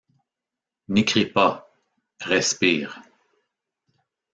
N’écris 0.87 1.27
pas: 1.27 1.69
respire. 2.21 3.03